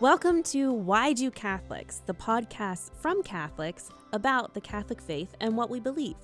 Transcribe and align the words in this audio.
Welcome 0.00 0.44
to 0.44 0.72
Why 0.72 1.12
Do 1.12 1.28
Catholics, 1.28 2.02
the 2.06 2.14
podcast 2.14 2.92
from 3.00 3.20
Catholics 3.24 3.90
about 4.12 4.54
the 4.54 4.60
Catholic 4.60 5.02
faith 5.02 5.34
and 5.40 5.56
what 5.56 5.70
we 5.70 5.80
believe. 5.80 6.14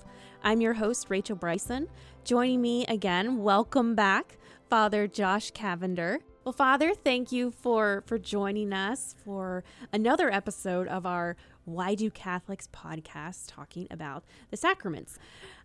I'm 0.44 0.60
your 0.60 0.74
host, 0.74 1.06
Rachel 1.10 1.34
Bryson. 1.34 1.88
Joining 2.22 2.62
me 2.62 2.86
again, 2.86 3.38
welcome 3.38 3.96
back, 3.96 4.38
Father 4.70 5.08
Josh 5.08 5.50
Cavender. 5.50 6.20
Well, 6.44 6.52
Father, 6.52 6.94
thank 6.94 7.32
you 7.32 7.50
for 7.50 8.04
for 8.06 8.16
joining 8.16 8.72
us 8.72 9.16
for 9.24 9.64
another 9.92 10.30
episode 10.30 10.86
of 10.86 11.04
our 11.04 11.36
Why 11.64 11.96
Do 11.96 12.12
Catholics 12.12 12.68
podcast 12.72 13.46
talking 13.48 13.88
about 13.90 14.22
the 14.52 14.56
sacraments. 14.56 15.18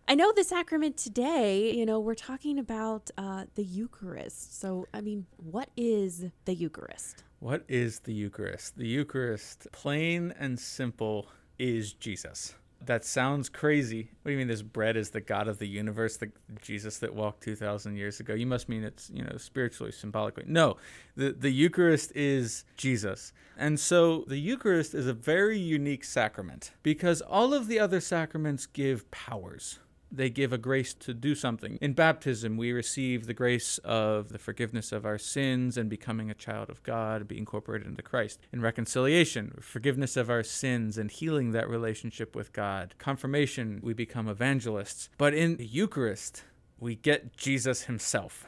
I 0.08 0.16
know 0.16 0.32
the 0.32 0.42
sacrament 0.42 0.96
today, 0.96 1.72
you 1.72 1.86
know, 1.86 2.00
we're 2.00 2.16
talking 2.16 2.58
about 2.58 3.12
uh, 3.16 3.44
the 3.54 3.62
Eucharist. 3.62 4.60
So, 4.60 4.88
I 4.92 5.00
mean, 5.00 5.26
what 5.36 5.68
is 5.76 6.24
the 6.44 6.56
Eucharist? 6.56 7.22
What 7.40 7.64
is 7.68 8.00
the 8.00 8.12
Eucharist? 8.12 8.76
The 8.76 8.86
Eucharist, 8.86 9.66
plain 9.72 10.34
and 10.38 10.60
simple, 10.60 11.26
is 11.58 11.94
Jesus. 11.94 12.54
That 12.84 13.02
sounds 13.02 13.48
crazy. 13.48 14.10
What 14.20 14.28
do 14.28 14.32
you 14.32 14.38
mean 14.38 14.48
this 14.48 14.60
bread 14.60 14.94
is 14.94 15.08
the 15.08 15.22
God 15.22 15.48
of 15.48 15.58
the 15.58 15.66
universe, 15.66 16.18
the 16.18 16.30
Jesus 16.60 16.98
that 16.98 17.14
walked 17.14 17.42
2,000 17.42 17.96
years 17.96 18.20
ago? 18.20 18.34
You 18.34 18.46
must 18.46 18.68
mean 18.68 18.84
it's, 18.84 19.08
you 19.08 19.22
know, 19.22 19.38
spiritually, 19.38 19.90
symbolically. 19.90 20.44
No, 20.46 20.76
the, 21.16 21.32
the 21.32 21.50
Eucharist 21.50 22.12
is 22.14 22.66
Jesus. 22.76 23.32
And 23.56 23.80
so 23.80 24.24
the 24.28 24.38
Eucharist 24.38 24.94
is 24.94 25.06
a 25.06 25.14
very 25.14 25.58
unique 25.58 26.04
sacrament 26.04 26.72
because 26.82 27.22
all 27.22 27.54
of 27.54 27.68
the 27.68 27.78
other 27.78 28.00
sacraments 28.00 28.66
give 28.66 29.10
powers 29.10 29.78
they 30.12 30.30
give 30.30 30.52
a 30.52 30.58
grace 30.58 30.92
to 30.94 31.14
do 31.14 31.34
something. 31.34 31.78
In 31.80 31.92
baptism, 31.92 32.56
we 32.56 32.72
receive 32.72 33.26
the 33.26 33.34
grace 33.34 33.78
of 33.78 34.30
the 34.30 34.38
forgiveness 34.38 34.92
of 34.92 35.06
our 35.06 35.18
sins 35.18 35.76
and 35.76 35.88
becoming 35.88 36.30
a 36.30 36.34
child 36.34 36.68
of 36.68 36.82
God, 36.82 37.28
be 37.28 37.38
incorporated 37.38 37.86
into 37.86 38.02
Christ. 38.02 38.40
In 38.52 38.60
reconciliation, 38.60 39.56
forgiveness 39.60 40.16
of 40.16 40.28
our 40.28 40.42
sins 40.42 40.98
and 40.98 41.10
healing 41.10 41.52
that 41.52 41.68
relationship 41.68 42.34
with 42.34 42.52
God. 42.52 42.94
Confirmation, 42.98 43.80
we 43.82 43.94
become 43.94 44.28
evangelists. 44.28 45.08
But 45.16 45.34
in 45.34 45.56
the 45.56 45.66
Eucharist, 45.66 46.44
we 46.78 46.96
get 46.96 47.36
Jesus 47.36 47.82
himself. 47.82 48.46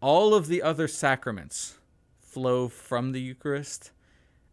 All 0.00 0.34
of 0.34 0.48
the 0.48 0.62
other 0.62 0.88
sacraments 0.88 1.78
flow 2.18 2.68
from 2.68 3.12
the 3.12 3.20
Eucharist 3.20 3.92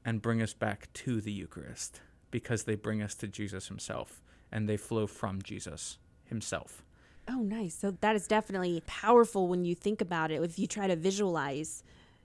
and 0.06 0.22
bring 0.22 0.42
us 0.42 0.54
back 0.54 0.92
to 0.94 1.20
the 1.20 1.32
Eucharist 1.32 2.02
because 2.32 2.64
they 2.64 2.76
bring 2.76 3.02
us 3.02 3.16
to 3.16 3.28
Jesus 3.28 3.68
himself 3.68 4.22
and 4.52 4.70
they 4.70 4.78
flow 4.78 5.08
from 5.08 5.42
Jesus 5.42 5.98
himself. 6.34 6.84
Oh, 7.30 7.42
nice. 7.42 7.74
So 7.74 7.92
that 8.02 8.16
is 8.18 8.28
definitely 8.28 8.84
powerful 8.86 9.48
when 9.48 9.64
you 9.64 9.76
think 9.76 10.02
about 10.02 10.30
it. 10.30 10.44
If 10.44 10.60
you 10.60 10.68
try 10.68 10.88
to 10.88 10.96
visualize 10.98 11.84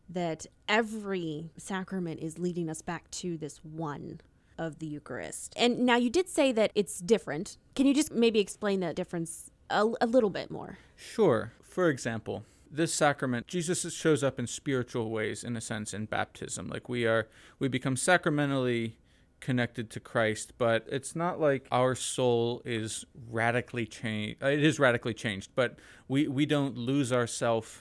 that 0.09 0.47
every 0.67 1.51
sacrament 1.57 2.19
is 2.21 2.39
leading 2.39 2.69
us 2.69 2.83
back 2.83 3.09
to 3.13 3.37
this 3.37 3.59
one 3.63 4.21
of 4.57 4.81
the 4.81 4.87
Eucharist. 4.87 5.55
And 5.57 5.87
now 5.87 5.97
you 5.97 6.11
did 6.11 6.29
say 6.29 6.51
that 6.53 6.73
it's 6.75 6.99
different. 6.99 7.59
Can 7.77 7.87
you 7.87 7.95
just 7.95 8.11
maybe 8.11 8.41
explain 8.41 8.81
that 8.81 8.97
difference 8.97 9.51
a, 9.71 9.87
a 10.01 10.07
little 10.07 10.31
bit 10.31 10.51
more? 10.51 10.79
Sure. 10.97 11.53
For 11.63 11.89
example, 11.89 12.45
this 12.71 12.93
sacrament 12.93 13.47
jesus 13.47 13.91
shows 13.95 14.23
up 14.23 14.39
in 14.39 14.47
spiritual 14.47 15.11
ways 15.11 15.43
in 15.43 15.57
a 15.57 15.61
sense 15.61 15.95
in 15.95 16.05
baptism 16.05 16.69
like 16.69 16.87
we 16.87 17.07
are 17.07 17.27
we 17.59 17.67
become 17.67 17.97
sacramentally 17.97 18.95
connected 19.41 19.91
to 19.91 20.01
Christ, 20.01 20.53
but 20.59 20.87
it's 20.91 21.15
not 21.15 21.41
like 21.41 21.67
our 21.71 21.95
soul 21.95 22.63
is 22.65 23.05
radically 23.31 23.87
changed. 23.87 24.43
It 24.43 24.65
is 24.65 24.79
radically 24.79 25.15
changed, 25.15 25.51
but 25.55 25.79
we, 26.09 26.29
we 26.29 26.47
don't 26.47 26.77
lose 26.77 27.13
ourselves 27.13 27.79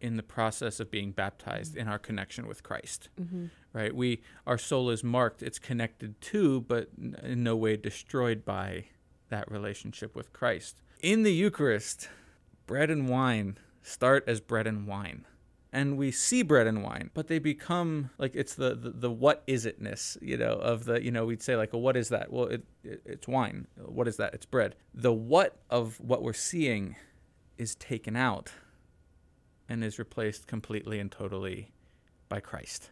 in 0.00 0.16
the 0.16 0.22
process 0.22 0.80
of 0.80 0.90
being 0.90 1.12
baptized 1.12 1.76
in 1.76 1.86
our 1.88 1.98
connection 1.98 2.46
with 2.46 2.62
Christ. 2.62 3.08
Mm-hmm. 3.20 3.46
Right? 3.72 3.94
We 3.94 4.20
our 4.46 4.58
soul 4.58 4.90
is 4.90 5.02
marked, 5.02 5.42
it's 5.42 5.58
connected 5.58 6.20
to, 6.20 6.60
but 6.62 6.88
in 7.22 7.42
no 7.42 7.56
way 7.56 7.76
destroyed 7.76 8.44
by 8.44 8.86
that 9.30 9.50
relationship 9.50 10.14
with 10.14 10.32
Christ. 10.32 10.82
In 11.00 11.22
the 11.22 11.32
Eucharist, 11.32 12.08
bread 12.66 12.90
and 12.90 13.08
wine 13.08 13.58
start 13.82 14.24
as 14.26 14.40
bread 14.40 14.66
and 14.66 14.86
wine 14.86 15.24
and 15.72 15.96
we 15.96 16.10
see 16.10 16.42
bread 16.42 16.66
and 16.66 16.82
wine, 16.82 17.10
but 17.14 17.28
they 17.28 17.38
become 17.38 18.10
like 18.18 18.32
it's 18.34 18.54
the, 18.54 18.74
the, 18.74 18.90
the 18.90 19.10
what 19.10 19.42
is 19.46 19.64
itness, 19.64 20.18
you 20.20 20.36
know, 20.36 20.52
of 20.52 20.84
the, 20.84 21.02
you 21.02 21.10
know, 21.10 21.24
we'd 21.24 21.42
say 21.42 21.56
like, 21.56 21.72
well, 21.72 21.80
what 21.80 21.96
is 21.96 22.10
that? 22.10 22.30
Well, 22.30 22.46
it, 22.46 22.64
it, 22.84 23.02
it's 23.06 23.26
wine. 23.26 23.66
What 23.76 24.06
is 24.06 24.18
that? 24.18 24.34
It's 24.34 24.44
bread. 24.44 24.76
The 24.92 25.12
what 25.12 25.56
of 25.70 25.98
what 25.98 26.22
we're 26.22 26.34
seeing 26.34 26.96
is 27.56 27.74
taken 27.74 28.16
out 28.16 28.52
and 29.68 29.82
is 29.82 29.98
replaced 29.98 30.46
completely 30.46 30.98
and 30.98 31.10
totally 31.10 31.72
by 32.28 32.40
Christ. 32.40 32.90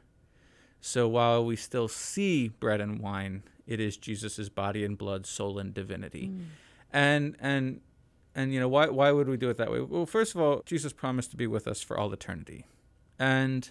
So 0.80 1.06
while 1.06 1.44
we 1.44 1.56
still 1.56 1.88
see 1.88 2.48
bread 2.48 2.80
and 2.80 2.98
wine, 3.00 3.42
it 3.66 3.78
is 3.78 3.98
Jesus' 3.98 4.48
body 4.48 4.84
and 4.84 4.96
blood, 4.96 5.26
soul 5.26 5.58
and 5.58 5.74
divinity. 5.74 6.28
Mm. 6.28 6.44
And 6.92 7.36
and 7.40 7.80
and 8.34 8.52
you 8.52 8.60
know 8.60 8.68
why 8.68 8.88
why 8.88 9.10
would 9.10 9.28
we 9.28 9.36
do 9.36 9.50
it 9.50 9.56
that 9.56 9.70
way? 9.70 9.80
Well, 9.80 10.06
first 10.06 10.34
of 10.34 10.40
all, 10.40 10.62
Jesus 10.64 10.92
promised 10.92 11.30
to 11.30 11.36
be 11.36 11.46
with 11.46 11.66
us 11.66 11.82
for 11.82 11.98
all 11.98 12.12
eternity. 12.12 12.64
And 13.18 13.70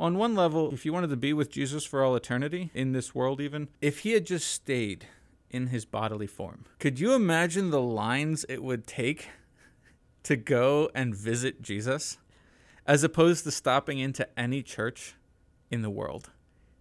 on 0.00 0.16
one 0.16 0.34
level, 0.34 0.72
if 0.72 0.86
you 0.86 0.92
wanted 0.92 1.10
to 1.10 1.16
be 1.16 1.32
with 1.32 1.50
Jesus 1.50 1.84
for 1.84 2.02
all 2.02 2.14
eternity 2.14 2.70
in 2.72 2.92
this 2.92 3.14
world 3.14 3.40
even, 3.40 3.68
if 3.80 4.00
he 4.00 4.12
had 4.12 4.26
just 4.26 4.50
stayed 4.50 5.06
in 5.50 5.68
his 5.68 5.84
bodily 5.84 6.26
form, 6.26 6.64
could 6.78 7.00
you 7.00 7.14
imagine 7.14 7.70
the 7.70 7.80
lines 7.80 8.44
it 8.48 8.62
would 8.62 8.86
take 8.86 9.28
to 10.22 10.36
go 10.36 10.90
and 10.94 11.14
visit 11.14 11.62
Jesus 11.62 12.18
as 12.86 13.02
opposed 13.02 13.44
to 13.44 13.50
stopping 13.50 13.98
into 13.98 14.26
any 14.38 14.62
church 14.62 15.14
in 15.70 15.82
the 15.82 15.90
world 15.90 16.30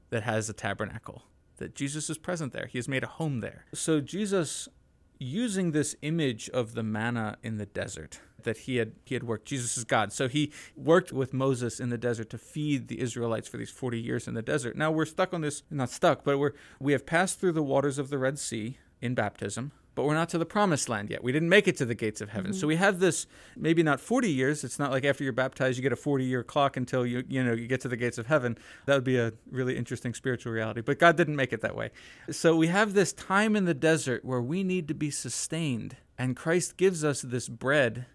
that 0.10 0.24
has 0.24 0.50
a 0.50 0.54
tabernacle? 0.54 1.24
That 1.58 1.74
Jesus 1.74 2.08
is 2.12 2.20
present 2.20 2.54
there. 2.54 2.68
He 2.68 2.78
has 2.78 2.88
made 2.88 3.04
a 3.04 3.08
home 3.08 3.40
there. 3.40 3.66
So 3.74 4.00
Jesus 4.00 4.70
using 5.20 5.72
this 5.72 5.96
image 6.02 6.50
of 6.50 6.74
the 6.74 6.84
manna 6.84 7.38
in 7.44 7.58
the 7.58 7.66
desert 7.66 8.20
that 8.44 8.60
he 8.60 8.78
had 8.78 8.94
he 9.04 9.16
had 9.16 9.24
worked 9.24 9.46
Jesus 9.46 9.78
is 9.78 9.84
God. 9.84 10.14
So 10.14 10.28
he 10.28 10.52
worked 10.76 11.12
with 11.12 11.34
Moses 11.34 11.80
in 11.80 11.90
the 11.90 11.98
desert 11.98 12.30
to 12.32 12.38
feed 12.38 12.88
the 12.88 13.00
Israelites 13.02 13.48
for 13.48 13.58
these 13.58 13.72
40 13.72 14.00
years 14.00 14.28
in 14.28 14.34
the 14.34 14.42
desert. 14.42 14.76
Now 14.76 14.92
we're 14.92 15.06
stuck 15.06 15.34
on 15.34 15.42
this 15.42 15.64
not 15.70 15.90
stuck 15.90 16.24
but 16.24 16.38
we're 16.38 16.54
we 16.80 16.94
have 16.94 17.06
passed 17.06 17.40
through 17.40 17.54
the 17.54 17.64
waters 17.64 17.98
of 17.98 18.10
the 18.10 18.18
Red 18.18 18.40
Sea 18.40 18.78
in 19.02 19.16
baptism 19.16 19.72
but 19.98 20.06
we're 20.06 20.14
not 20.14 20.30
to 20.30 20.38
the 20.38 20.46
promised 20.46 20.90
land 20.90 21.10
yet. 21.10 21.24
We 21.24 21.32
didn't 21.32 21.50
make 21.50 21.68
it 21.68 21.76
to 21.78 21.86
the 21.86 21.96
gates 21.96 22.22
of 22.22 22.30
heaven. 22.30 22.52
Mm-hmm. 22.52 22.60
So 22.60 22.68
we 22.68 22.76
have 22.76 23.00
this 23.00 23.26
maybe 23.56 23.82
not 23.82 24.00
40 24.00 24.32
years. 24.32 24.64
It's 24.64 24.78
not 24.78 24.92
like 24.92 25.04
after 25.04 25.24
you're 25.24 25.34
baptized 25.34 25.76
you 25.76 25.82
get 25.82 25.92
a 25.92 25.96
40 25.96 26.24
year 26.24 26.44
clock 26.44 26.78
until 26.78 27.04
you 27.04 27.24
you 27.28 27.44
know 27.44 27.54
you 27.54 27.66
get 27.66 27.82
to 27.82 27.88
the 27.88 27.98
gates 27.98 28.20
of 28.20 28.28
heaven. 28.28 28.60
That 28.86 28.94
would 28.94 29.04
be 29.04 29.18
a 29.18 29.34
really 29.50 29.76
interesting 29.76 30.14
spiritual 30.14 30.54
reality. 30.54 30.82
But 30.82 31.00
God 31.00 31.18
didn't 31.18 31.36
make 31.36 31.52
it 31.52 31.62
that 31.62 31.76
way. 31.76 31.90
So 32.30 32.56
we 32.56 32.68
have 32.68 32.94
this 32.94 33.12
time 33.12 33.56
in 33.56 33.66
the 33.66 33.74
desert 33.74 34.24
where 34.24 34.42
we 34.42 34.64
need 34.64 34.88
to 34.90 34.94
be 34.94 35.10
sustained 35.10 35.98
and 36.16 36.36
Christ 36.36 36.78
gives 36.78 37.04
us 37.04 37.24
this 37.24 37.50
bread 37.50 38.06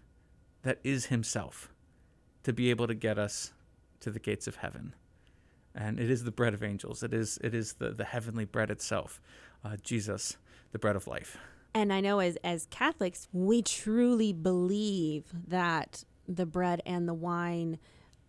that 0.61 0.79
is 0.85 1.07
himself 1.07 1.69
to 2.43 2.53
be 2.53 2.69
able 2.69 2.87
to 2.87 2.95
get 2.95 3.19
us 3.19 3.51
to 3.99 4.09
the 4.09 4.19
gates 4.19 4.47
of 4.47 4.55
heaven. 4.57 4.95
and 5.75 5.99
it 5.99 6.09
is 6.09 6.23
the 6.23 6.31
bread 6.31 6.53
of 6.53 6.63
angels. 6.63 7.03
It 7.03 7.13
is 7.13 7.39
it 7.43 7.53
is 7.53 7.73
the 7.73 7.89
the 7.89 8.05
heavenly 8.05 8.45
bread 8.45 8.71
itself, 8.71 9.19
uh, 9.65 9.75
Jesus, 9.81 10.37
the 10.71 10.79
bread 10.79 10.95
of 10.95 11.07
life. 11.07 11.37
And 11.73 11.91
I 11.91 12.01
know 12.01 12.19
as 12.19 12.37
as 12.43 12.67
Catholics, 12.67 13.27
we 13.31 13.61
truly 13.61 14.31
believe 14.31 15.25
that 15.47 16.03
the 16.27 16.45
bread 16.45 16.81
and 16.85 17.07
the 17.07 17.13
wine 17.13 17.79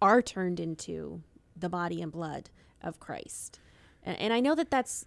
are 0.01 0.23
turned 0.23 0.59
into 0.59 1.23
the 1.57 1.69
body 1.69 2.03
and 2.03 2.11
blood 2.11 2.51
of 2.83 2.99
Christ. 2.99 3.61
And, 4.03 4.19
and 4.19 4.33
I 4.33 4.41
know 4.41 4.55
that 4.55 4.71
that's 4.71 5.07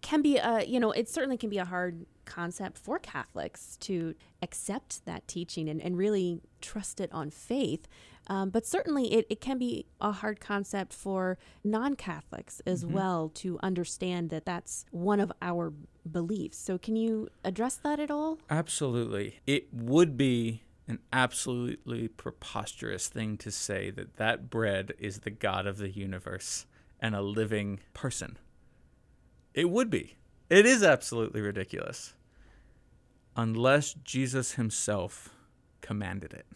can 0.00 0.22
be 0.22 0.36
a 0.36 0.64
you 0.64 0.80
know 0.80 0.92
it 0.92 1.08
certainly 1.08 1.36
can 1.36 1.50
be 1.50 1.58
a 1.58 1.64
hard 1.64 2.06
concept 2.28 2.78
for 2.78 2.98
Catholics 2.98 3.76
to 3.80 4.14
accept 4.42 5.04
that 5.06 5.26
teaching 5.26 5.68
and, 5.68 5.80
and 5.80 5.96
really 5.96 6.40
trust 6.60 7.00
it 7.00 7.10
on 7.12 7.30
faith. 7.30 7.88
Um, 8.28 8.50
but 8.50 8.66
certainly 8.66 9.14
it, 9.14 9.26
it 9.30 9.40
can 9.40 9.58
be 9.58 9.86
a 10.00 10.12
hard 10.12 10.38
concept 10.38 10.92
for 10.92 11.38
non 11.64 11.96
Catholics 11.96 12.60
as 12.66 12.84
mm-hmm. 12.84 12.94
well 12.94 13.30
to 13.36 13.58
understand 13.62 14.28
that 14.30 14.44
that's 14.44 14.84
one 14.90 15.18
of 15.18 15.32
our 15.40 15.72
beliefs. 16.10 16.58
So, 16.58 16.76
can 16.76 16.94
you 16.94 17.28
address 17.42 17.76
that 17.76 17.98
at 17.98 18.10
all? 18.10 18.38
Absolutely. 18.50 19.40
It 19.46 19.68
would 19.72 20.16
be 20.18 20.62
an 20.86 20.98
absolutely 21.12 22.08
preposterous 22.08 23.08
thing 23.08 23.36
to 23.38 23.50
say 23.50 23.90
that 23.90 24.16
that 24.16 24.50
bread 24.50 24.92
is 24.98 25.20
the 25.20 25.30
God 25.30 25.66
of 25.66 25.78
the 25.78 25.90
universe 25.90 26.66
and 27.00 27.14
a 27.14 27.22
living 27.22 27.80
person. 27.94 28.38
It 29.58 29.70
would 29.70 29.90
be. 29.90 30.14
It 30.48 30.66
is 30.66 30.84
absolutely 30.84 31.40
ridiculous. 31.40 32.14
Unless 33.36 33.94
Jesus 34.04 34.52
himself 34.52 35.30
commanded 35.80 36.32
it 36.32 36.46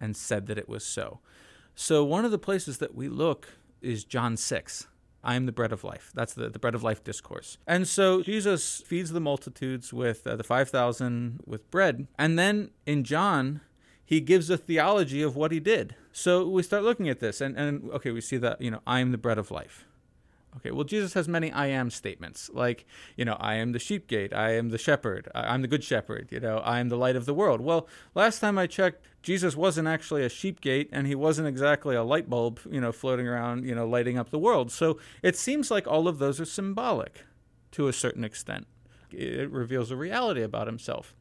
and 0.00 0.16
said 0.16 0.46
that 0.46 0.56
it 0.56 0.66
was 0.66 0.82
so. 0.82 1.20
So, 1.74 2.02
one 2.04 2.24
of 2.24 2.30
the 2.30 2.38
places 2.38 2.78
that 2.78 2.94
we 2.94 3.10
look 3.10 3.48
is 3.82 4.02
John 4.02 4.38
6. 4.38 4.86
I 5.22 5.34
am 5.34 5.44
the 5.44 5.52
bread 5.52 5.72
of 5.72 5.84
life. 5.84 6.10
That's 6.14 6.32
the, 6.32 6.48
the 6.48 6.58
bread 6.58 6.74
of 6.74 6.82
life 6.82 7.04
discourse. 7.04 7.58
And 7.66 7.86
so 7.86 8.22
Jesus 8.22 8.82
feeds 8.86 9.10
the 9.10 9.20
multitudes 9.20 9.92
with 9.92 10.26
uh, 10.26 10.36
the 10.36 10.44
5,000 10.44 11.40
with 11.44 11.70
bread. 11.70 12.06
And 12.18 12.38
then 12.38 12.70
in 12.86 13.04
John, 13.04 13.60
he 14.06 14.20
gives 14.20 14.48
a 14.48 14.56
theology 14.56 15.20
of 15.20 15.36
what 15.36 15.52
he 15.52 15.60
did. 15.60 15.96
So 16.12 16.48
we 16.48 16.62
start 16.62 16.82
looking 16.82 17.10
at 17.10 17.20
this, 17.20 17.42
and, 17.42 17.58
and 17.58 17.90
okay, 17.90 18.10
we 18.10 18.22
see 18.22 18.38
that, 18.38 18.62
you 18.62 18.70
know, 18.70 18.80
I 18.86 19.00
am 19.00 19.12
the 19.12 19.18
bread 19.18 19.36
of 19.36 19.50
life. 19.50 19.84
Okay, 20.56 20.70
well, 20.70 20.84
Jesus 20.84 21.12
has 21.12 21.28
many 21.28 21.52
I 21.52 21.66
am 21.66 21.90
statements, 21.90 22.48
like, 22.52 22.86
you 23.14 23.24
know, 23.26 23.36
I 23.38 23.56
am 23.56 23.72
the 23.72 23.78
sheep 23.78 24.06
gate, 24.06 24.32
I 24.32 24.52
am 24.52 24.70
the 24.70 24.78
shepherd, 24.78 25.28
I'm 25.34 25.60
the 25.60 25.68
good 25.68 25.84
shepherd, 25.84 26.28
you 26.30 26.40
know, 26.40 26.58
I 26.58 26.80
am 26.80 26.88
the 26.88 26.96
light 26.96 27.14
of 27.14 27.26
the 27.26 27.34
world. 27.34 27.60
Well, 27.60 27.86
last 28.14 28.38
time 28.38 28.56
I 28.56 28.66
checked, 28.66 29.04
Jesus 29.22 29.54
wasn't 29.54 29.86
actually 29.86 30.24
a 30.24 30.30
sheep 30.30 30.62
gate, 30.62 30.88
and 30.92 31.06
he 31.06 31.14
wasn't 31.14 31.48
exactly 31.48 31.94
a 31.94 32.02
light 32.02 32.30
bulb, 32.30 32.60
you 32.70 32.80
know, 32.80 32.90
floating 32.90 33.28
around, 33.28 33.66
you 33.66 33.74
know, 33.74 33.86
lighting 33.86 34.16
up 34.16 34.30
the 34.30 34.38
world. 34.38 34.72
So 34.72 34.98
it 35.22 35.36
seems 35.36 35.70
like 35.70 35.86
all 35.86 36.08
of 36.08 36.18
those 36.18 36.40
are 36.40 36.46
symbolic 36.46 37.24
to 37.72 37.88
a 37.88 37.92
certain 37.92 38.24
extent. 38.24 38.66
It 39.10 39.50
reveals 39.50 39.90
a 39.90 39.96
reality 39.96 40.42
about 40.42 40.66
himself. 40.66 41.14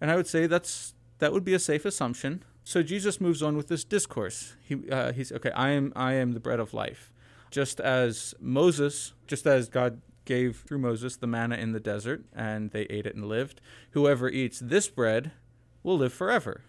And 0.00 0.10
I 0.10 0.16
would 0.16 0.26
say 0.26 0.46
that's 0.46 0.94
that 1.18 1.32
would 1.32 1.44
be 1.44 1.54
a 1.54 1.58
safe 1.58 1.84
assumption. 1.84 2.42
So 2.64 2.82
Jesus 2.82 3.20
moves 3.20 3.42
on 3.42 3.56
with 3.56 3.68
this 3.68 3.84
discourse. 3.84 4.54
He, 4.60 4.90
uh, 4.90 5.12
he's 5.12 5.32
okay. 5.32 5.50
I 5.52 5.70
am 5.70 5.92
I 5.96 6.14
am 6.14 6.32
the 6.32 6.40
bread 6.40 6.60
of 6.60 6.74
life 6.74 7.12
just 7.50 7.80
as 7.80 8.34
Moses, 8.40 9.12
just 9.26 9.46
as 9.46 9.68
God 9.68 10.00
gave 10.24 10.64
through 10.66 10.78
Moses 10.78 11.16
the 11.16 11.26
manna 11.26 11.56
in 11.56 11.72
the 11.72 11.80
desert, 11.80 12.24
and 12.34 12.70
they 12.70 12.82
ate 12.82 13.06
it 13.06 13.14
and 13.14 13.26
lived, 13.26 13.60
whoever 13.92 14.28
eats 14.28 14.58
this 14.58 14.88
bread 14.88 15.32
will 15.82 15.96
live 15.96 16.12
forever. 16.12 16.62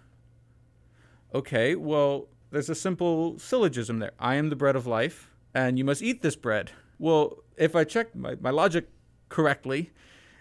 Okay, 1.34 1.76
well, 1.76 2.28
there's 2.52 2.70
a 2.70 2.76
simple 2.76 3.38
syllogism 3.38 4.00
there. 4.00 4.12
I 4.20 4.36
am 4.36 4.50
the 4.50 4.56
bread 4.56 4.76
of 4.76 4.88
life, 4.88 5.30
and 5.54 5.78
you 5.78 5.84
must 5.84 6.02
eat 6.02 6.22
this 6.22 6.36
bread. 6.36 6.72
Well, 7.00 7.40
if 7.58 7.76
I 7.76 7.84
check 7.84 8.16
my, 8.16 8.36
my 8.40 8.52
logic 8.52 8.88
correctly, 9.30 9.92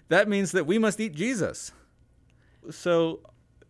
that 0.09 0.29
means 0.29 0.53
that 0.53 0.67
we 0.67 0.79
must 0.79 1.01
eat 1.01 1.15
Jesus. 1.15 1.73
So 2.71 3.21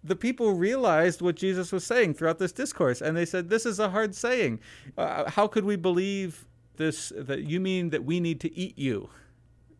the 0.05 0.17
people 0.17 0.53
realized 0.53 1.23
what 1.23 1.37
Jesus 1.37 1.73
was 1.73 1.85
saying 1.85 2.15
throughout 2.15 2.39
this 2.39 2.53
discourse, 2.53 3.01
and 3.01 3.17
they 3.17 3.25
said, 3.25 3.49
This 3.49 3.67
is 3.67 3.79
a 3.79 3.91
hard 3.91 4.15
saying. 4.15 4.61
Uh, 4.97 5.31
how 5.31 5.47
could 5.47 5.65
we 5.65 5.77
believe 5.77 6.47
this 6.77 7.13
that 7.17 7.41
you 7.43 7.61
mean 7.61 7.91
that 7.91 8.05
we 8.05 8.21
need 8.21 8.41
to 8.41 8.57
eat 8.57 8.79
you. 8.79 9.11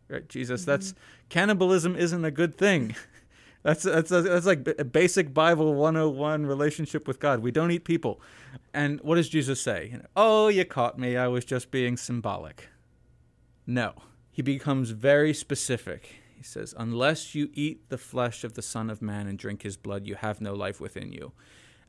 Right 0.09 0.27
jesus 0.27 0.61
mm-hmm. 0.61 0.71
that's 0.71 0.93
cannibalism 1.29 1.95
isn't 1.95 2.25
a 2.25 2.31
good 2.31 2.57
thing. 2.57 2.95
That's 3.63 3.83
that's 3.83 4.09
that's 4.09 4.45
like 4.45 4.65
a 4.79 4.85
basic 4.85 5.33
bible 5.33 5.73
101 5.73 6.45
relationship 6.45 7.05
with 7.05 7.19
god. 7.19 7.41
We 7.41 7.51
don't 7.51 7.69
eat 7.69 7.83
people. 7.83 8.21
And 8.73 9.01
what 9.01 9.15
does 9.15 9.27
jesus 9.27 9.59
say? 9.59 9.99
Oh 10.15 10.47
you 10.47 10.63
caught 10.63 10.97
me. 10.97 11.17
I 11.17 11.27
was 11.27 11.43
just 11.43 11.69
being 11.69 11.97
symbolic. 11.97 12.69
No. 13.65 13.93
He 14.31 14.41
becomes 14.41 14.91
very 14.91 15.33
specific. 15.33 16.21
He 16.37 16.43
says 16.43 16.73
unless 16.77 17.35
you 17.35 17.49
eat 17.53 17.89
the 17.89 17.97
flesh 17.97 18.45
of 18.45 18.53
the 18.53 18.61
son 18.61 18.89
of 18.89 19.01
man 19.01 19.27
and 19.27 19.37
drink 19.37 19.63
his 19.63 19.75
blood 19.75 20.07
you 20.07 20.15
have 20.15 20.39
no 20.39 20.53
life 20.53 20.79
within 20.79 21.11
you. 21.11 21.33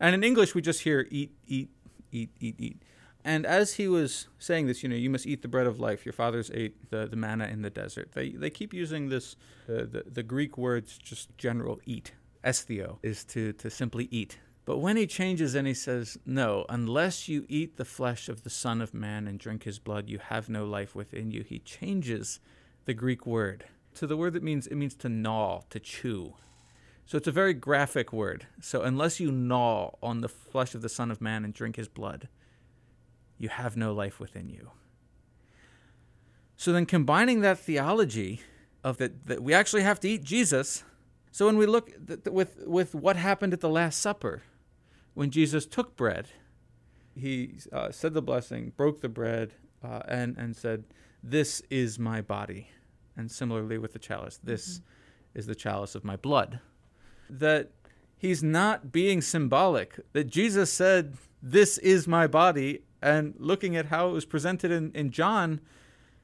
And 0.00 0.16
in 0.16 0.24
english 0.24 0.56
we 0.56 0.62
just 0.62 0.80
hear 0.80 1.06
eat 1.10 1.36
eat 1.46 1.70
eat 2.10 2.30
eat 2.40 2.56
eat 2.58 2.82
and 3.24 3.44
as 3.44 3.74
he 3.74 3.88
was 3.88 4.28
saying 4.38 4.66
this, 4.66 4.82
you 4.82 4.88
know, 4.88 4.96
you 4.96 5.10
must 5.10 5.26
eat 5.26 5.42
the 5.42 5.48
bread 5.48 5.66
of 5.66 5.80
life. 5.80 6.06
Your 6.06 6.12
fathers 6.12 6.50
ate 6.54 6.90
the, 6.90 7.06
the 7.06 7.16
manna 7.16 7.46
in 7.46 7.62
the 7.62 7.70
desert. 7.70 8.12
They, 8.12 8.30
they 8.30 8.50
keep 8.50 8.72
using 8.72 9.08
this, 9.08 9.36
uh, 9.68 9.84
the, 9.90 10.04
the 10.10 10.22
Greek 10.22 10.56
words, 10.56 10.98
just 10.98 11.36
general 11.36 11.80
eat. 11.84 12.12
Esthio 12.44 12.98
is 13.02 13.24
to, 13.24 13.52
to 13.54 13.68
simply 13.68 14.08
eat. 14.10 14.38
But 14.64 14.78
when 14.78 14.96
he 14.96 15.06
changes 15.06 15.54
and 15.54 15.66
he 15.66 15.74
says, 15.74 16.18
No, 16.24 16.64
unless 16.68 17.28
you 17.28 17.46
eat 17.48 17.76
the 17.76 17.84
flesh 17.84 18.28
of 18.28 18.44
the 18.44 18.50
Son 18.50 18.80
of 18.80 18.94
Man 18.94 19.26
and 19.26 19.38
drink 19.38 19.64
his 19.64 19.78
blood, 19.78 20.08
you 20.08 20.18
have 20.18 20.48
no 20.48 20.64
life 20.64 20.94
within 20.94 21.30
you, 21.30 21.42
he 21.42 21.58
changes 21.58 22.40
the 22.84 22.94
Greek 22.94 23.26
word 23.26 23.64
to 23.98 24.06
the 24.06 24.16
word 24.16 24.32
that 24.34 24.42
means 24.42 24.66
it 24.66 24.76
means 24.76 24.94
to 24.94 25.08
gnaw, 25.08 25.62
to 25.70 25.80
chew. 25.80 26.34
So 27.06 27.16
it's 27.16 27.26
a 27.26 27.32
very 27.32 27.54
graphic 27.54 28.12
word. 28.12 28.46
So 28.60 28.82
unless 28.82 29.18
you 29.18 29.32
gnaw 29.32 29.90
on 30.02 30.20
the 30.20 30.28
flesh 30.28 30.74
of 30.74 30.82
the 30.82 30.88
Son 30.88 31.10
of 31.10 31.20
Man 31.20 31.44
and 31.44 31.52
drink 31.52 31.76
his 31.76 31.88
blood, 31.88 32.28
you 33.38 33.48
have 33.48 33.76
no 33.76 33.92
life 33.92 34.20
within 34.20 34.48
you. 34.48 34.70
So 36.56 36.72
then 36.72 36.86
combining 36.86 37.40
that 37.40 37.58
theology 37.58 38.40
of 38.82 38.98
that, 38.98 39.26
that 39.26 39.42
we 39.42 39.54
actually 39.54 39.82
have 39.82 40.00
to 40.00 40.08
eat 40.08 40.24
Jesus. 40.24 40.84
So 41.30 41.46
when 41.46 41.56
we 41.56 41.66
look 41.66 41.92
th- 42.06 42.20
with, 42.26 42.66
with 42.66 42.94
what 42.94 43.16
happened 43.16 43.52
at 43.52 43.60
the 43.60 43.68
Last 43.68 44.00
Supper, 44.00 44.42
when 45.14 45.30
Jesus 45.30 45.66
took 45.66 45.96
bread, 45.96 46.28
he 47.14 47.54
uh, 47.72 47.90
said 47.90 48.14
the 48.14 48.22
blessing, 48.22 48.72
broke 48.76 49.00
the 49.00 49.08
bread, 49.08 49.54
uh, 49.82 50.00
and, 50.08 50.36
and 50.36 50.56
said, 50.56 50.84
This 51.22 51.62
is 51.70 51.98
my 51.98 52.20
body. 52.20 52.70
And 53.16 53.30
similarly 53.30 53.78
with 53.78 53.92
the 53.92 53.98
chalice, 53.98 54.38
this 54.42 54.78
mm-hmm. 54.78 55.38
is 55.38 55.46
the 55.46 55.54
chalice 55.54 55.94
of 55.94 56.04
my 56.04 56.16
blood. 56.16 56.60
That 57.28 57.70
he's 58.16 58.42
not 58.42 58.92
being 58.92 59.20
symbolic, 59.20 60.00
that 60.12 60.24
Jesus 60.24 60.72
said, 60.72 61.16
This 61.42 61.78
is 61.78 62.06
my 62.06 62.26
body, 62.26 62.82
and 63.00 63.34
looking 63.38 63.76
at 63.76 63.86
how 63.86 64.08
it 64.08 64.12
was 64.12 64.24
presented 64.24 64.70
in, 64.70 64.92
in 64.92 65.10
John, 65.10 65.60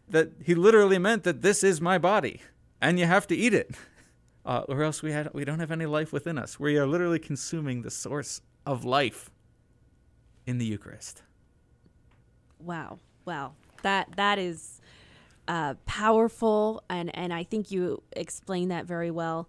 that 0.09 0.33
he 0.43 0.55
literally 0.55 0.99
meant 0.99 1.25
that 1.25 1.43
this 1.43 1.65
is 1.65 1.81
my 1.81 1.99
body 1.99 2.43
and 2.81 2.99
you 2.99 3.07
have 3.07 3.27
to 3.29 3.37
eat 3.37 3.55
it. 3.55 3.75
Uh, 4.47 4.63
or 4.69 4.83
else 4.83 5.03
we, 5.03 5.11
had, 5.11 5.33
we 5.33 5.43
don't 5.43 5.59
have 5.59 5.71
any 5.71 5.87
life 5.87 6.13
within 6.13 6.37
us. 6.37 6.61
We 6.61 6.77
are 6.77 6.87
literally 6.87 7.19
consuming 7.19 7.81
the 7.81 7.91
source 7.91 8.43
of 8.67 8.85
life 8.85 9.31
in 10.47 10.59
the 10.59 10.67
Eucharist. 10.67 11.23
Wow. 12.59 12.99
Wow. 13.25 13.55
That 13.83 14.09
that 14.17 14.39
is 14.39 14.83
uh, 15.49 15.75
powerful 15.87 16.83
and, 16.91 17.11
and 17.17 17.33
I 17.33 17.45
think 17.45 17.71
you 17.71 18.03
explained 18.13 18.71
that 18.71 18.85
very 18.85 19.11
well. 19.11 19.49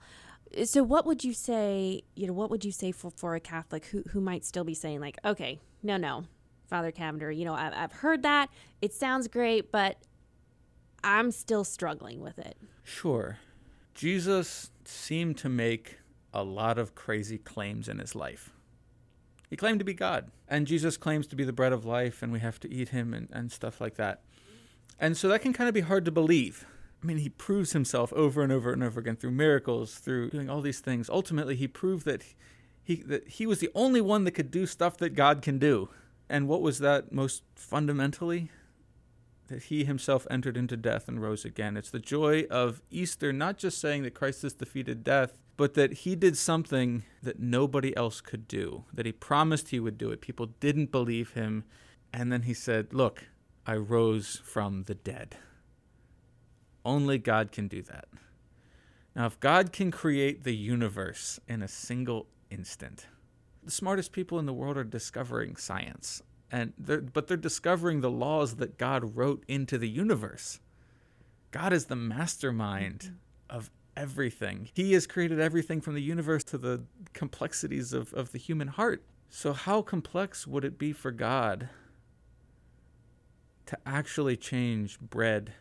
So 0.63 0.82
what 0.84 1.05
would 1.05 1.25
you 1.25 1.34
say, 1.34 2.03
you 2.15 2.27
know, 2.27 2.34
what 2.34 2.50
would 2.50 2.63
you 2.63 2.72
say 2.72 2.94
for, 2.94 3.12
for 3.12 3.36
a 3.36 3.41
Catholic 3.41 3.86
who, 3.88 4.03
who 4.12 4.22
might 4.22 4.46
still 4.46 4.63
be 4.63 4.74
saying 4.74 5.01
like, 5.01 5.17
okay, 5.25 5.60
no, 5.84 5.98
no, 5.98 6.24
Father 6.65 6.91
Cavender. 6.91 7.31
You 7.31 7.45
know, 7.45 7.53
I've, 7.53 7.74
I've 7.74 7.91
heard 7.91 8.24
that. 8.24 8.50
It 8.81 8.93
sounds 8.93 9.27
great, 9.27 9.72
but 9.72 9.98
I'm 11.03 11.31
still 11.31 11.63
struggling 11.63 12.22
with 12.22 12.39
it. 12.39 12.57
Sure. 12.84 13.39
Jesus 13.93 14.72
seemed 14.84 15.38
to 15.38 15.50
make 15.50 16.00
a 16.34 16.43
lot 16.43 16.77
of 16.77 16.95
crazy 16.95 17.38
claims 17.38 17.88
in 17.88 18.00
his 18.00 18.15
life. 18.15 18.51
He 19.50 19.55
claimed 19.55 19.79
to 19.79 19.86
be 19.86 19.93
God, 19.93 20.31
and 20.48 20.67
Jesus 20.67 20.98
claims 20.98 21.27
to 21.27 21.36
be 21.36 21.43
the 21.43 21.53
bread 21.53 21.72
of 21.72 21.86
life, 21.86 22.22
and 22.22 22.31
we 22.31 22.39
have 22.39 22.60
to 22.62 22.72
eat 22.72 22.89
him 22.89 23.13
and, 23.13 23.29
and 23.31 23.51
stuff 23.51 23.79
like 23.79 23.95
that. 23.95 24.22
And 25.00 25.15
so 25.15 25.27
that 25.29 25.41
can 25.41 25.53
kind 25.53 25.67
of 25.67 25.74
be 25.74 25.81
hard 25.81 26.03
to 26.05 26.12
believe. 26.12 26.65
I 27.01 27.05
mean, 27.05 27.17
he 27.17 27.29
proves 27.29 27.74
himself 27.74 28.12
over 28.13 28.41
and 28.41 28.51
over 28.51 28.74
and 28.74 28.84
over 28.84 29.00
again 29.00 29.15
through 29.15 29.31
miracles, 29.31 29.95
through 29.95 30.31
doing 30.31 30.50
all 30.50 30.62
these 30.62 30.79
things. 30.79 31.10
Ultimately, 31.10 31.55
he 31.55 31.67
proved 31.67 32.05
that 32.05 32.24
he, 32.84 32.95
that 33.03 33.27
he 33.27 33.45
was 33.45 33.60
the 33.60 33.69
only 33.75 34.01
one 34.01 34.24
that 34.24 34.31
could 34.31 34.51
do 34.51 34.65
stuff 34.65 34.98
that 34.98 35.15
God 35.15 35.41
can 35.41 35.60
do. 35.60 35.89
And 36.29 36.48
what 36.48 36.62
was 36.62 36.79
that 36.79 37.12
most 37.12 37.44
fundamentally? 37.55 38.50
That 39.48 39.63
he 39.63 39.86
himself 39.86 40.25
entered 40.29 40.58
into 40.58 40.75
death 40.75 41.08
and 41.08 41.22
rose 41.22 41.46
again. 41.46 41.77
It's 41.77 41.91
the 41.91 42.00
joy 42.00 42.46
of 42.50 42.82
Easter, 42.89 43.32
not 43.32 43.58
just 43.58 43.79
saying 43.79 44.03
that 44.03 44.15
Christ 44.15 44.41
has 44.41 44.53
defeated 44.53 45.03
death, 45.03 45.38
but 45.58 45.75
that 45.75 45.94
he 45.94 46.15
did 46.15 46.38
something 46.38 47.03
that 47.22 47.39
nobody 47.39 47.96
else 47.96 48.22
could 48.22 48.48
do, 48.48 48.86
that 48.94 49.05
he 49.05 49.12
promised 49.12 49.70
he 49.70 49.79
would 49.79 49.98
do 49.98 50.12
it. 50.12 50.20
People 50.20 50.48
didn't 50.60 50.91
believe 50.91 51.32
him. 51.32 51.63
And 52.12 52.32
then 52.32 52.44
he 52.44 52.53
said, 52.53 52.94
Look, 52.94 53.25
I 53.65 53.75
rose 53.75 54.41
from 54.44 54.84
the 54.84 54.96
dead. 54.96 55.38
Only 56.84 57.17
God 57.17 57.51
can 57.51 57.67
do 57.67 57.82
that. 57.84 58.05
Now, 59.15 59.25
if 59.25 59.39
God 59.39 59.72
can 59.72 59.91
create 59.91 60.44
the 60.44 60.55
universe 60.55 61.39
in 61.48 61.62
a 61.62 61.67
single 61.67 62.27
instant, 62.50 63.08
the 63.65 63.72
smartest 63.72 64.12
people 64.12 64.39
in 64.39 64.45
the 64.45 64.53
world 64.53 64.77
are 64.77 64.84
discovering 64.84 65.55
science, 65.55 66.22
and 66.51 66.74
they're, 66.77 67.01
but 67.01 67.27
they're 67.27 67.38
discovering 67.38 68.01
the 68.01 68.12
laws 68.12 68.55
that 68.55 68.77
God 68.77 69.15
wrote 69.15 69.43
into 69.48 69.77
the 69.77 69.89
universe. 69.89 70.60
God 71.51 71.74
is 71.74 71.86
the 71.86 71.95
mastermind 71.95 73.00
mm-hmm. 73.00 73.57
of 73.57 73.72
everything. 73.98 74.69
He 74.74 74.93
has 74.93 75.07
created 75.07 75.39
everything 75.39 75.81
from 75.81 75.95
the 75.95 76.01
universe 76.01 76.43
to 76.45 76.57
the 76.57 76.84
complexities 77.13 77.93
of, 77.93 78.13
of 78.13 78.31
the 78.31 78.38
human 78.38 78.67
heart. 78.67 79.03
So, 79.29 79.53
how 79.53 79.81
complex 79.81 80.45
would 80.45 80.63
it 80.63 80.77
be 80.77 80.93
for 80.93 81.12
God 81.12 81.69
to 83.65 83.77
actually 83.86 84.38
change 84.38 85.00
bread 85.00 85.53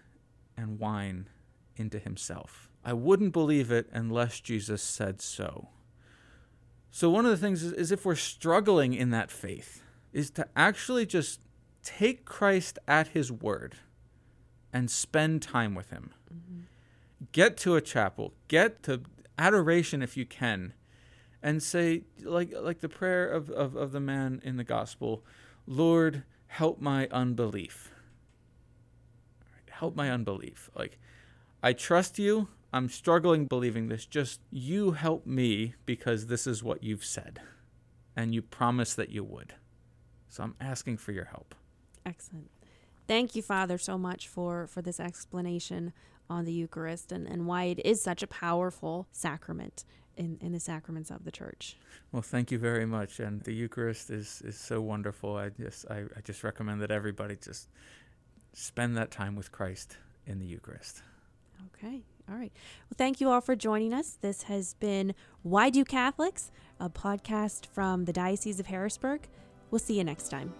and 0.56 0.78
wine 0.78 1.28
into 1.76 1.99
himself? 1.99 2.68
I 2.84 2.92
wouldn't 2.92 3.32
believe 3.32 3.73
it 3.73 3.88
unless 3.92 4.40
Jesus 4.40 4.82
said 4.82 5.23
so. 5.23 5.68
So, 6.94 7.10
one 7.10 7.24
of 7.24 7.32
the 7.32 7.36
things 7.36 7.64
is, 7.64 7.72
is 7.72 7.90
if 7.90 8.04
we're 8.04 8.14
struggling 8.14 8.94
in 8.94 9.10
that 9.10 9.28
faith, 9.28 9.82
is 10.12 10.30
to 10.30 10.46
actually 10.54 11.06
just 11.06 11.40
take 11.82 12.24
Christ 12.24 12.78
at 12.86 13.08
his 13.08 13.32
word 13.32 13.74
and 14.72 14.88
spend 14.88 15.42
time 15.42 15.74
with 15.74 15.90
him. 15.90 16.12
Mm-hmm. 16.32 16.60
Get 17.32 17.56
to 17.56 17.74
a 17.74 17.80
chapel, 17.80 18.32
get 18.46 18.84
to 18.84 19.00
adoration 19.36 20.02
if 20.02 20.16
you 20.16 20.24
can, 20.24 20.72
and 21.42 21.60
say, 21.60 22.04
like, 22.22 22.54
like 22.56 22.78
the 22.78 22.88
prayer 22.88 23.28
of, 23.28 23.50
of, 23.50 23.74
of 23.74 23.90
the 23.90 23.98
man 23.98 24.40
in 24.44 24.56
the 24.56 24.62
gospel 24.62 25.24
Lord, 25.66 26.22
help 26.46 26.80
my 26.80 27.08
unbelief. 27.08 27.90
Help 29.68 29.96
my 29.96 30.12
unbelief. 30.12 30.70
Like, 30.76 31.00
I 31.60 31.72
trust 31.72 32.20
you. 32.20 32.46
I'm 32.75 32.88
struggling 32.88 33.47
believing 33.47 33.87
this. 33.87 34.04
Just 34.04 34.40
you 34.50 34.90
help 34.90 35.26
me 35.26 35.75
because 35.87 36.26
this 36.26 36.45
is 36.45 36.64
what 36.64 36.83
you've 36.83 37.04
said. 37.04 37.40
And 38.16 38.35
you 38.35 38.43
promised 38.43 38.97
that 38.97 39.11
you 39.11 39.23
would. 39.23 39.54
So 40.28 40.43
I'm 40.43 40.57
asking 40.61 40.97
for 40.97 41.12
your 41.12 41.26
help. 41.26 41.54
Excellent. 42.04 42.50
Thank 43.07 43.37
you, 43.37 43.43
Father, 43.43 43.78
so 43.78 43.97
much 43.97 44.26
for, 44.26 44.66
for 44.66 44.83
this 44.83 44.99
explanation 44.99 45.93
on 46.28 46.47
the 46.47 46.52
Eucharist 46.52 47.12
and, 47.12 47.28
and 47.28 47.47
why 47.47 47.64
it 47.64 47.81
is 47.85 48.02
such 48.02 48.25
a 48.25 48.26
powerful 48.26 49.07
sacrament 49.12 49.85
in, 50.16 50.38
in 50.40 50.50
the 50.50 50.59
sacraments 50.59 51.12
of 51.12 51.25
the 51.25 51.31
church. 51.31 51.76
Well, 52.11 52.23
thank 52.23 52.50
you 52.50 52.59
very 52.59 52.87
much. 52.87 53.21
And 53.21 53.40
the 53.43 53.54
Eucharist 53.54 54.11
is, 54.11 54.43
is 54.45 54.59
so 54.59 54.81
wonderful. 54.81 55.37
I 55.37 55.50
just 55.50 55.88
I, 55.88 56.07
I 56.16 56.21
just 56.25 56.43
recommend 56.43 56.83
that 56.83 56.90
everybody 56.90 57.37
just 57.37 57.69
spend 58.52 58.97
that 58.97 59.12
time 59.12 59.37
with 59.37 59.52
Christ 59.52 59.97
in 60.26 60.40
the 60.40 60.47
Eucharist. 60.47 61.02
Okay. 61.76 62.02
All 62.28 62.37
right. 62.37 62.52
Well, 62.88 62.97
thank 62.97 63.21
you 63.21 63.28
all 63.28 63.40
for 63.40 63.54
joining 63.54 63.93
us. 63.93 64.16
This 64.21 64.45
has 64.45 64.75
been 64.75 65.14
Why 65.43 65.71
Do 65.71 65.85
Catholics, 65.85 66.50
a 66.81 66.88
podcast 66.88 67.66
from 67.66 68.07
the 68.07 68.12
Diocese 68.12 68.61
of 68.61 68.66
Harrisburg. 68.66 69.28
We'll 69.71 69.78
see 69.78 69.99
you 69.99 70.04
next 70.04 70.31
time. 70.31 70.52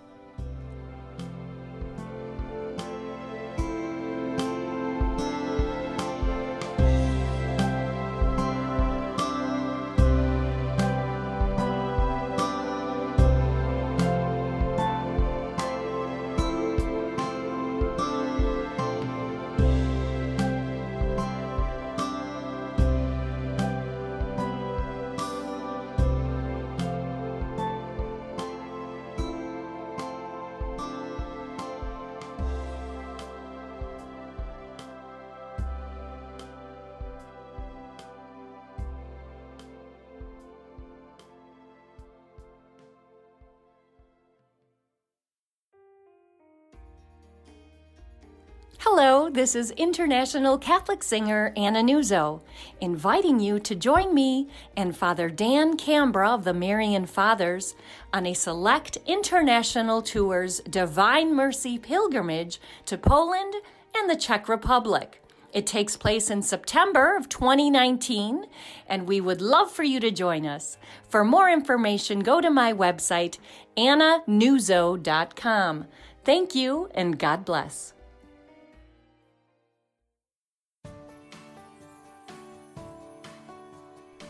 Hello, 48.87 49.31
this 49.31 49.55
is 49.55 49.71
international 49.71 50.59
Catholic 50.59 51.03
singer 51.03 51.55
Anna 51.57 51.81
Nuzzo, 51.81 52.43
inviting 52.83 53.41
you 53.41 53.59
to 53.61 53.75
join 53.75 54.13
me 54.13 54.47
and 54.77 54.95
Father 54.95 55.31
Dan 55.31 55.79
Cambra 55.79 56.35
of 56.35 56.45
the 56.45 56.53
Marian 56.53 57.07
Fathers 57.07 57.75
on 58.13 58.27
a 58.27 58.35
select 58.35 58.99
international 59.07 60.03
tour's 60.03 60.61
Divine 60.69 61.35
Mercy 61.35 61.79
pilgrimage 61.79 62.61
to 62.85 62.99
Poland 62.99 63.55
and 63.97 64.11
the 64.11 64.17
Czech 64.17 64.51
Republic. 64.51 65.23
It 65.55 65.67
takes 65.67 65.97
place 65.97 66.29
in 66.29 66.43
September 66.43 67.17
of 67.17 67.31
2019, 67.31 68.45
and 68.87 69.09
we 69.09 69.19
would 69.19 69.41
love 69.41 69.73
for 69.73 69.83
you 69.83 69.99
to 70.01 70.11
join 70.11 70.45
us. 70.45 70.77
For 71.09 71.25
more 71.25 71.49
information, 71.49 72.21
go 72.21 72.43
to 72.43 72.51
my 72.51 72.75
website, 72.75 73.39
annanuzzo.com. 73.79 75.87
Thank 76.23 76.55
you, 76.55 76.91
and 76.95 77.19
God 77.19 77.47
bless. 77.47 77.94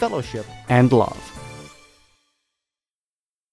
fellowship, 0.00 0.46
and 0.70 0.92
love. 0.92 1.39